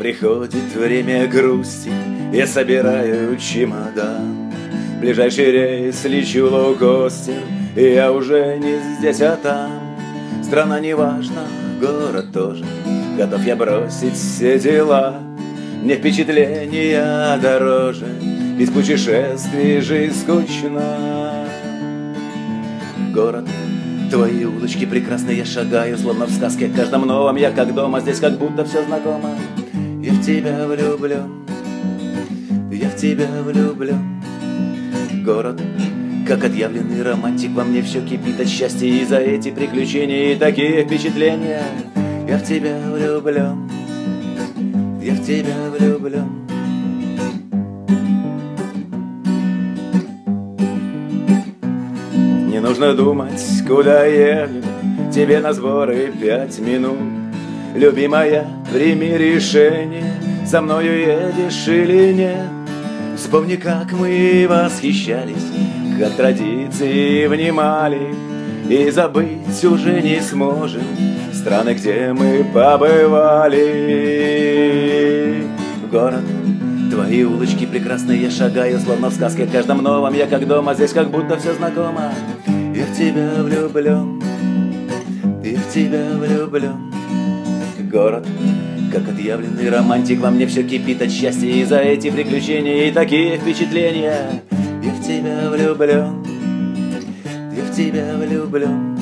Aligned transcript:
приходит 0.00 0.74
время 0.74 1.26
грусти, 1.26 1.92
я 2.32 2.46
собираю 2.46 3.36
чемодан. 3.36 4.50
Ближайший 4.98 5.52
рейс 5.52 6.02
лечу 6.06 6.48
лоукостер, 6.50 7.42
и 7.76 7.82
я 7.82 8.10
уже 8.10 8.56
не 8.56 8.78
здесь, 8.98 9.20
а 9.20 9.36
там. 9.36 9.98
Страна 10.42 10.80
не 10.80 10.96
важна, 10.96 11.42
город 11.78 12.32
тоже, 12.32 12.64
готов 13.18 13.44
я 13.44 13.56
бросить 13.56 14.14
все 14.14 14.58
дела. 14.58 15.20
Мне 15.82 15.96
впечатления 15.96 17.38
дороже, 17.42 18.06
без 18.58 18.70
путешествий 18.70 19.82
жизнь 19.82 20.18
скучна. 20.18 21.46
Город 23.12 23.44
Твои 24.10 24.44
улочки 24.44 24.86
прекрасные, 24.86 25.38
я 25.38 25.44
шагаю, 25.44 25.96
словно 25.96 26.24
в 26.24 26.32
сказке 26.32 26.66
В 26.66 26.74
каждом 26.74 27.06
новом 27.06 27.36
я 27.36 27.52
как 27.52 27.72
дома, 27.74 28.00
здесь 28.00 28.18
как 28.18 28.38
будто 28.38 28.64
все 28.64 28.82
знакомо 28.82 29.36
Я 30.02 30.12
в 30.14 30.22
тебя 30.24 30.66
влюблен, 30.66 31.44
я 32.72 32.88
в 32.88 32.96
тебя 32.96 33.28
влюблен 33.42 34.22
Город, 35.22 35.60
как 36.26 36.42
отъявленный 36.42 37.02
романтик 37.02 37.50
Во 37.50 37.64
мне 37.64 37.82
все 37.82 38.00
кипит 38.00 38.40
от 38.40 38.48
счастья. 38.48 38.86
И 38.86 39.04
за 39.04 39.18
эти 39.18 39.50
приключения 39.50 40.32
и 40.32 40.36
такие 40.36 40.86
впечатления 40.86 41.62
Я 42.26 42.38
в 42.38 42.44
тебя 42.44 42.78
влюблен, 42.90 43.70
я 45.02 45.14
в 45.14 45.22
тебя 45.22 45.70
влюблен 45.70 46.48
Не 52.50 52.60
нужно 52.60 52.94
думать, 52.94 53.42
куда 53.68 54.06
ехать 54.06 54.64
Тебе 55.12 55.40
на 55.40 55.52
сборы 55.52 56.10
пять 56.20 56.58
минут. 56.60 56.96
Любимая, 57.74 58.46
прими 58.72 59.16
решение 59.16 60.14
Со 60.46 60.60
мною 60.60 60.98
едешь 60.98 61.66
или 61.68 62.12
нет? 62.12 62.48
Вспомни, 63.16 63.56
как 63.56 63.92
мы 63.92 64.46
восхищались 64.48 65.46
Как 65.98 66.14
традиции 66.16 67.26
внимали 67.26 68.14
И 68.68 68.90
забыть 68.90 69.64
уже 69.64 70.00
не 70.00 70.20
сможем 70.20 70.82
Страны, 71.32 71.74
где 71.74 72.12
мы 72.12 72.44
побывали. 72.52 73.56
Город 75.90 76.24
Твои 76.90 77.24
улочки 77.24 77.66
прекрасные, 77.66 78.22
я 78.22 78.30
шагаю, 78.30 78.78
словно 78.80 79.08
в 79.08 79.14
сказке 79.14 79.46
В 79.46 79.52
каждом 79.52 79.82
новом. 79.82 80.12
Я 80.12 80.26
как 80.26 80.46
дома, 80.46 80.74
здесь 80.74 80.92
как 80.92 81.10
будто 81.10 81.38
все 81.38 81.54
знакомо. 81.54 82.12
Я 82.46 82.84
в 82.84 82.92
тебя 82.96 83.42
влюблен, 83.42 84.22
я 85.42 85.58
в 85.58 85.72
тебя 85.72 86.04
влюблен 86.18 86.89
Город, 87.90 88.24
как 88.92 89.08
отъявленный 89.08 89.68
романтик 89.68 90.20
Во 90.20 90.30
мне 90.30 90.46
все 90.46 90.62
кипит 90.62 91.02
от 91.02 91.10
счастья. 91.10 91.48
И 91.48 91.64
за 91.64 91.78
эти 91.78 92.08
приключения 92.08 92.88
и 92.88 92.92
такие 92.92 93.36
впечатления. 93.36 94.42
Я 94.82 94.92
в 94.92 95.02
тебя 95.04 95.50
влюблен, 95.50 96.24
я 97.56 97.64
в 97.64 97.74
тебя 97.74 98.16
влюблен 98.16 98.99